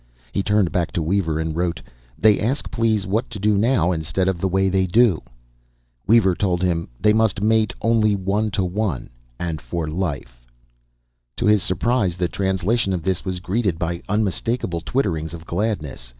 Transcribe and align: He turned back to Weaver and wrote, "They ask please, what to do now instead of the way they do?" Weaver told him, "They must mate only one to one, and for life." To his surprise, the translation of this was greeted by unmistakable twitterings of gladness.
He 0.31 0.41
turned 0.41 0.71
back 0.71 0.91
to 0.93 1.01
Weaver 1.03 1.37
and 1.37 1.55
wrote, 1.55 1.79
"They 2.17 2.39
ask 2.39 2.71
please, 2.71 3.05
what 3.05 3.29
to 3.29 3.37
do 3.37 3.55
now 3.55 3.91
instead 3.91 4.27
of 4.27 4.41
the 4.41 4.47
way 4.47 4.67
they 4.67 4.87
do?" 4.87 5.21
Weaver 6.07 6.33
told 6.33 6.63
him, 6.63 6.87
"They 6.99 7.13
must 7.13 7.43
mate 7.43 7.71
only 7.83 8.15
one 8.15 8.49
to 8.57 8.63
one, 8.65 9.11
and 9.37 9.61
for 9.61 9.87
life." 9.87 10.41
To 11.37 11.45
his 11.45 11.61
surprise, 11.61 12.15
the 12.17 12.27
translation 12.27 12.93
of 12.93 13.03
this 13.03 13.23
was 13.23 13.39
greeted 13.39 13.77
by 13.77 14.01
unmistakable 14.09 14.81
twitterings 14.81 15.35
of 15.35 15.45
gladness. 15.45 16.09